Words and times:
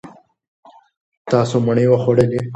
تاسو 1.31 1.55
مڼې 1.65 1.85
وخوړلې. 1.91 2.39